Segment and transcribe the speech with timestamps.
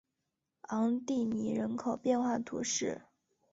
[0.69, 3.03] 昂蒂尼人口变化图示